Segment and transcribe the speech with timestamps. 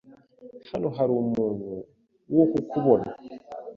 [0.69, 1.69] Hano hari umuntu
[2.37, 3.07] wo kukubona.